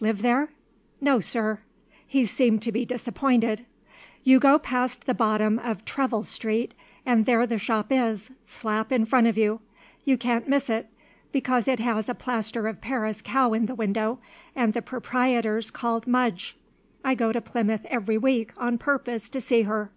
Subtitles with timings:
[0.00, 0.48] "Live there?"
[1.00, 1.60] "No, sir."
[2.04, 3.64] He seemed to be disappointed.
[4.24, 6.74] "You go past the bottom of Treville Street,
[7.06, 9.60] and there the shop is, slap in front of you.
[10.04, 10.88] You can't miss it,
[11.30, 14.18] because it has a plaster of Paris cow in the window,
[14.56, 16.56] and the proprietor's called Mudge.
[17.04, 19.92] I go to Plymouth every week on purpose to see her."